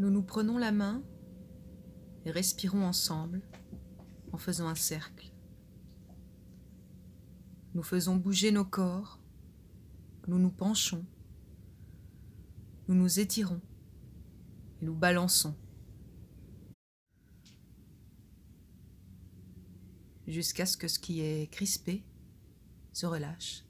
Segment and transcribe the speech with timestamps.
[0.00, 1.02] Nous nous prenons la main
[2.24, 3.42] et respirons ensemble
[4.32, 5.30] en faisant un cercle.
[7.74, 9.20] Nous faisons bouger nos corps,
[10.26, 11.04] nous nous penchons,
[12.88, 13.60] nous nous étirons
[14.80, 15.54] et nous balançons.
[20.26, 22.06] Jusqu'à ce que ce qui est crispé
[22.94, 23.66] se relâche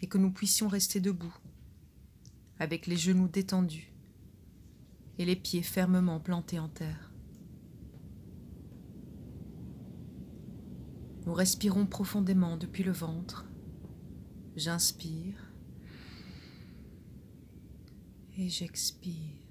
[0.00, 1.36] et que nous puissions rester debout
[2.58, 3.92] avec les genoux détendus
[5.18, 7.10] et les pieds fermement plantés en terre.
[11.26, 13.46] Nous respirons profondément depuis le ventre.
[14.54, 15.52] J'inspire
[18.38, 19.46] et j'expire.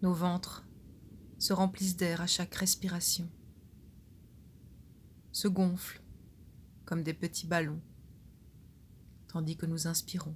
[0.00, 0.64] Nos ventres
[1.38, 3.28] se remplissent d'air à chaque respiration,
[5.32, 6.02] se gonflent
[6.84, 7.82] comme des petits ballons,
[9.28, 10.34] tandis que nous inspirons,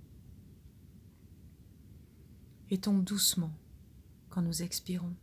[2.70, 3.52] et tombent doucement
[4.30, 5.14] quand nous expirons.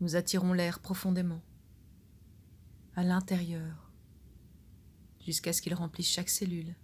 [0.00, 1.42] Nous attirons l'air profondément,
[2.96, 3.92] à l'intérieur,
[5.20, 6.74] jusqu'à ce qu'il remplisse chaque cellule,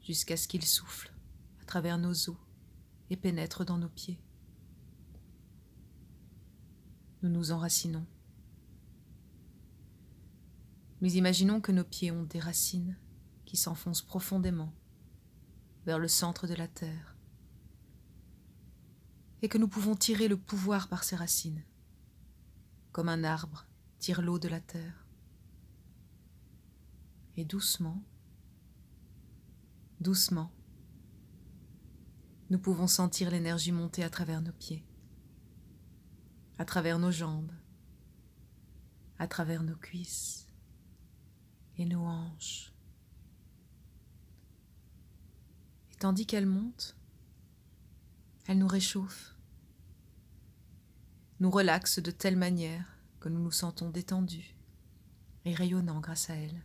[0.00, 1.12] jusqu'à ce qu'il souffle
[1.60, 2.36] à travers nos os
[3.10, 4.20] et pénètre dans nos pieds.
[7.22, 8.06] Nous nous enracinons.
[11.02, 12.96] Nous imaginons que nos pieds ont des racines
[13.44, 14.72] qui s'enfoncent profondément
[15.84, 17.16] vers le centre de la terre
[19.42, 21.64] et que nous pouvons tirer le pouvoir par ces racines,
[22.92, 23.66] comme un arbre
[23.98, 25.04] tire l'eau de la terre.
[27.36, 28.00] Et doucement,
[30.00, 30.52] doucement,
[32.48, 34.86] nous pouvons sentir l'énergie monter à travers nos pieds,
[36.58, 37.50] à travers nos jambes,
[39.18, 40.46] à travers nos cuisses
[41.78, 42.72] et nos hanches.
[45.92, 46.96] Et tandis qu'elle monte,
[48.46, 49.34] elle nous réchauffe,
[51.40, 54.56] nous relaxe de telle manière que nous nous sentons détendus
[55.44, 56.62] et rayonnants grâce à elle.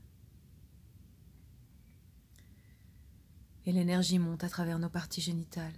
[3.65, 5.77] Et l'énergie monte à travers nos parties génitales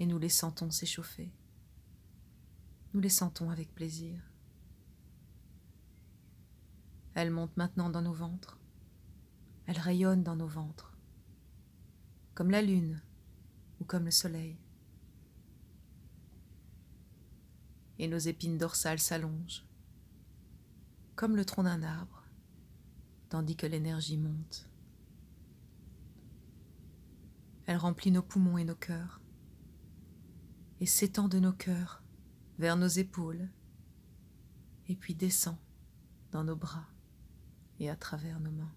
[0.00, 1.30] et nous les sentons s'échauffer.
[2.92, 4.31] Nous les sentons avec plaisir.
[7.14, 8.58] Elle monte maintenant dans nos ventres.
[9.66, 10.96] Elle rayonne dans nos ventres,
[12.34, 13.00] comme la lune
[13.80, 14.58] ou comme le soleil.
[17.98, 19.64] Et nos épines dorsales s'allongent,
[21.14, 22.24] comme le tronc d'un arbre,
[23.28, 24.68] tandis que l'énergie monte.
[27.66, 29.20] Elle remplit nos poumons et nos cœurs,
[30.80, 32.02] et s'étend de nos cœurs
[32.58, 33.48] vers nos épaules,
[34.88, 35.56] et puis descend
[36.32, 36.91] dans nos bras
[37.82, 38.72] et à travers nos mains.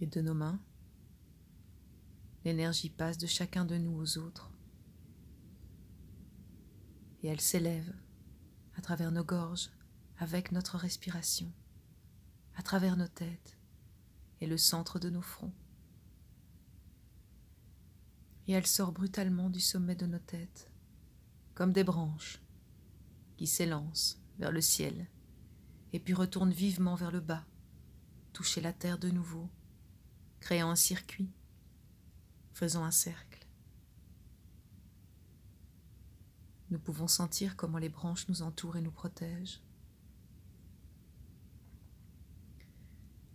[0.00, 0.60] Et de nos mains,
[2.44, 4.50] l'énergie passe de chacun de nous aux autres.
[7.22, 7.94] Et elle s'élève
[8.74, 9.70] à travers nos gorges
[10.18, 11.52] avec notre respiration,
[12.56, 13.56] à travers nos têtes
[14.40, 15.54] et le centre de nos fronts.
[18.48, 20.72] Et elle sort brutalement du sommet de nos têtes,
[21.54, 22.42] comme des branches
[23.46, 25.08] s'élance vers le ciel
[25.92, 27.44] et puis retourne vivement vers le bas,
[28.32, 29.48] toucher la terre de nouveau,
[30.40, 31.30] créant un circuit,
[32.52, 33.46] faisant un cercle.
[36.70, 39.62] Nous pouvons sentir comment les branches nous entourent et nous protègent.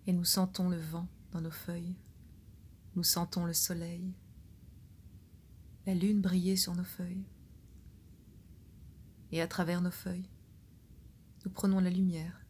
[0.08, 1.96] Et nous sentons le vent dans nos feuilles,
[2.96, 4.16] nous sentons le soleil,
[5.86, 7.26] la lune briller sur nos feuilles
[9.32, 10.30] et à travers nos feuilles,
[11.46, 12.46] nous prenons la lumière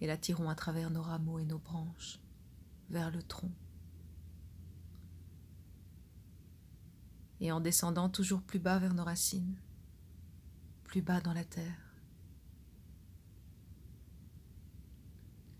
[0.00, 2.20] et la tirons à travers nos rameaux et nos branches
[2.90, 3.52] vers le tronc.
[7.40, 9.56] Et en descendant toujours plus bas vers nos racines,
[10.84, 11.94] plus bas dans la terre.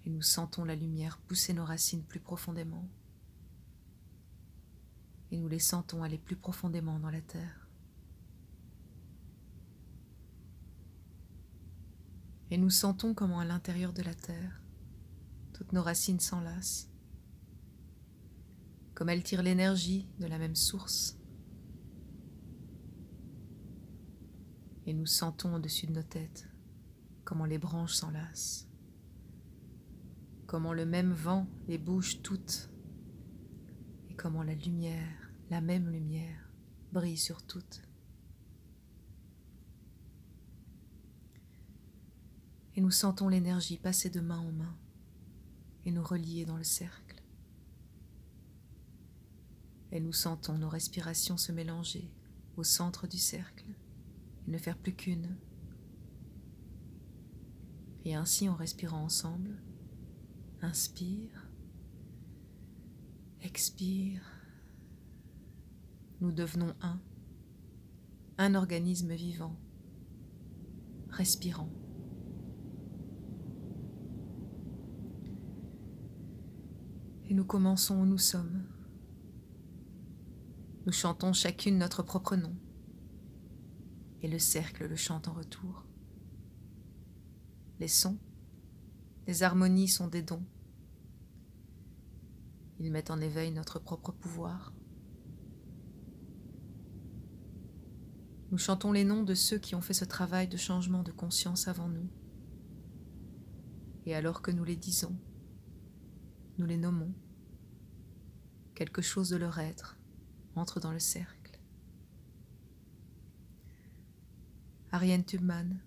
[0.04, 2.88] Et nous sentons la lumière pousser nos racines plus profondément.
[5.30, 7.67] Et nous les sentons aller plus profondément dans la terre.
[12.50, 14.62] Et nous sentons comment à l'intérieur de la terre,
[15.52, 16.88] toutes nos racines s'enlacent,
[18.94, 21.18] comme elles tirent l'énergie de la même source.
[24.86, 26.48] Et nous sentons au-dessus de nos têtes
[27.24, 28.66] comment les branches s'enlacent,
[30.46, 32.70] comment le même vent les bouge toutes,
[34.08, 36.50] et comment la lumière, la même lumière,
[36.92, 37.87] brille sur toutes.
[42.78, 44.76] Et nous sentons l'énergie passer de main en main
[45.84, 47.20] et nous relier dans le cercle.
[49.90, 52.08] Et nous sentons nos respirations se mélanger
[52.56, 53.64] au centre du cercle
[54.46, 55.36] et ne faire plus qu'une.
[58.04, 59.60] Et ainsi, en respirant ensemble,
[60.62, 61.48] inspire,
[63.40, 64.22] expire,
[66.20, 67.00] nous devenons un,
[68.38, 69.56] un organisme vivant,
[71.10, 71.72] respirant.
[77.18, 78.64] Et nous commençons où nous sommes.
[80.86, 82.52] Nous chantons chacune notre propre nom.
[84.22, 85.86] Et le cercle le chante en retour.
[87.78, 88.18] Les sons,
[89.28, 90.44] les harmonies sont des dons.
[92.80, 94.72] Ils mettent en éveil notre propre pouvoir.
[98.50, 101.68] Nous chantons les noms de ceux qui ont fait ce travail de changement de conscience
[101.68, 102.10] avant nous.
[104.06, 105.16] Et alors que nous les disons,
[106.58, 107.14] nous les nommons,
[108.78, 109.98] quelque chose de leur être
[110.54, 111.58] entre dans le cercle.
[114.92, 115.80] Ariane Tubman,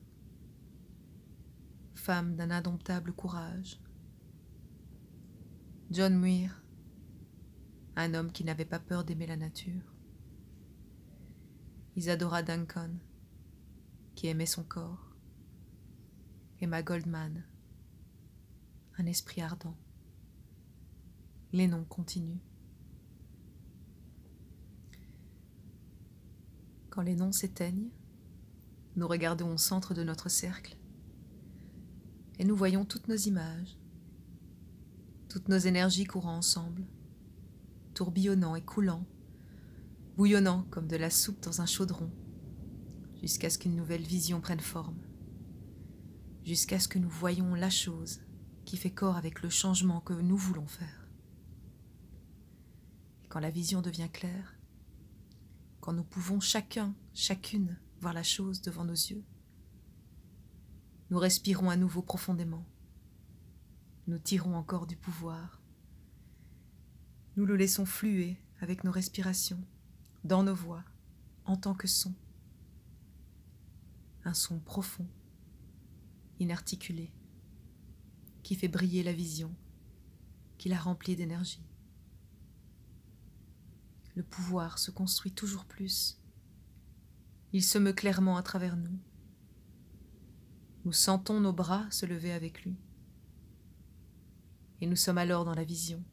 [1.95, 3.79] femme d'un indomptable courage.
[5.89, 6.61] John Muir,
[7.95, 9.95] un homme qui n'avait pas peur d'aimer la nature.
[11.95, 12.91] Isadora Duncan,
[14.15, 15.15] qui aimait son corps.
[16.59, 17.45] Emma Goldman,
[18.97, 19.77] un esprit ardent.
[21.53, 22.50] Les noms continuent.
[26.91, 27.89] Quand les noms s'éteignent,
[28.97, 30.75] nous regardons au centre de notre cercle
[32.37, 33.77] et nous voyons toutes nos images,
[35.29, 36.85] toutes nos énergies courant ensemble,
[37.93, 39.05] tourbillonnant et coulant,
[40.17, 42.11] bouillonnant comme de la soupe dans un chaudron,
[43.21, 44.99] jusqu'à ce qu'une nouvelle vision prenne forme,
[46.43, 48.19] jusqu'à ce que nous voyions la chose
[48.65, 51.07] qui fait corps avec le changement que nous voulons faire.
[53.29, 54.57] Quand la vision devient claire,
[55.81, 59.23] quand nous pouvons chacun, chacune voir la chose devant nos yeux.
[61.09, 62.65] Nous respirons à nouveau profondément.
[64.07, 65.59] Nous tirons encore du pouvoir.
[67.35, 69.63] Nous le laissons fluer avec nos respirations,
[70.23, 70.83] dans nos voix,
[71.45, 72.13] en tant que son.
[74.23, 75.07] Un son profond,
[76.39, 77.11] inarticulé,
[78.43, 79.53] qui fait briller la vision,
[80.59, 81.65] qui la remplit d'énergie
[84.15, 86.19] le pouvoir se construit toujours plus.
[87.53, 88.97] Il se meut clairement à travers nous.
[90.85, 92.75] Nous sentons nos bras se lever avec lui.
[94.81, 96.03] Et nous sommes alors dans la vision,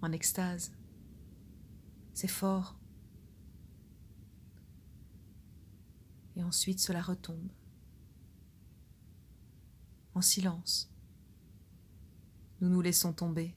[0.00, 0.72] en extase.
[2.14, 2.78] C'est fort.
[6.36, 7.50] Et ensuite cela retombe.
[10.14, 10.90] En silence,
[12.60, 13.54] nous nous laissons tomber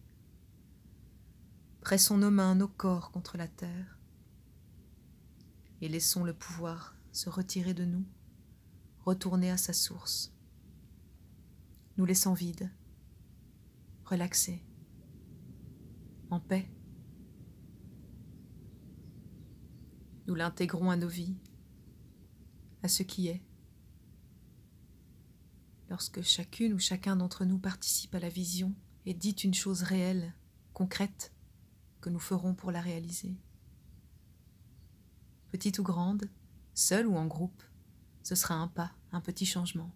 [1.87, 3.97] Pressons nos mains, nos corps contre la terre
[5.79, 8.05] et laissons le pouvoir se retirer de nous,
[9.05, 10.33] retourner à sa source.
[11.95, 12.69] Nous laissons vide,
[14.03, 14.65] relaxés,
[16.29, 16.69] en paix.
[20.27, 21.37] Nous l'intégrons à nos vies,
[22.83, 23.41] à ce qui est.
[25.89, 28.75] Lorsque chacune ou chacun d'entre nous participe à la vision
[29.05, 30.33] et dit une chose réelle,
[30.73, 31.31] concrète,
[32.07, 33.35] que nous ferons pour la réaliser.
[35.51, 36.29] Petite ou grande,
[36.73, 37.61] seule ou en groupe,
[38.23, 39.91] ce sera un pas, un petit changement.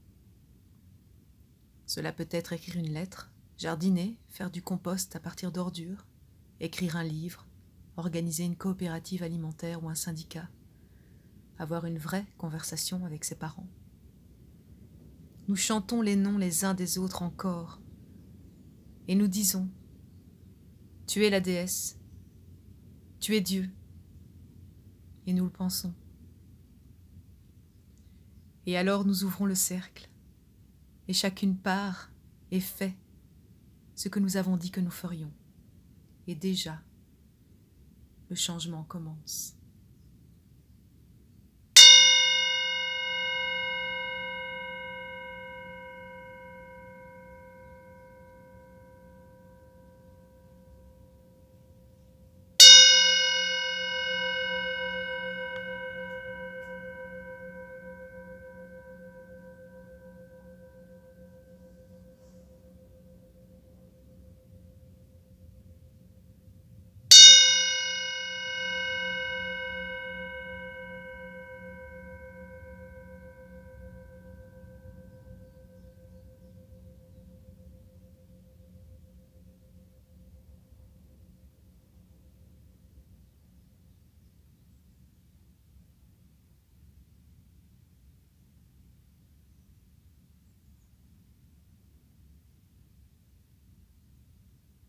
[1.86, 6.06] Cela peut être écrire une lettre, jardiner, faire du compost à partir d'ordures,
[6.60, 7.48] écrire un livre,
[7.96, 10.50] organiser une coopérative alimentaire ou un syndicat,
[11.60, 13.70] avoir une vraie conversation avec ses parents.
[15.48, 17.80] Nous chantons les noms les uns des autres encore,
[19.08, 19.70] et nous disons
[21.08, 22.01] tu es la déesse.
[23.22, 23.70] Tu es Dieu.
[25.28, 25.94] Et nous le pensons.
[28.66, 30.10] Et alors nous ouvrons le cercle,
[31.08, 32.12] et chacune part
[32.52, 32.96] et fait
[33.96, 35.32] ce que nous avons dit que nous ferions.
[36.28, 36.82] Et déjà,
[38.30, 39.56] le changement commence.